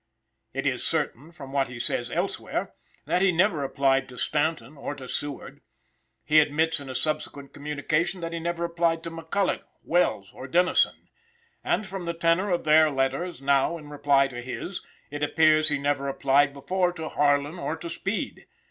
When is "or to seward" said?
4.75-5.61